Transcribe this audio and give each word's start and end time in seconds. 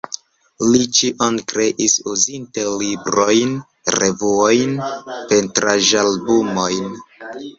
Li 0.67 0.79
ĉion 0.99 1.35
kreis, 1.51 1.97
uzinte 2.13 2.63
librojn, 2.83 3.53
revuojn, 3.97 4.73
pentraĵalbumojn. 5.33 6.91